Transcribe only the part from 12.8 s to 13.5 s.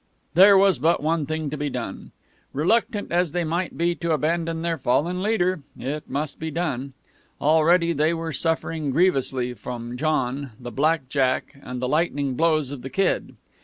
the Kid.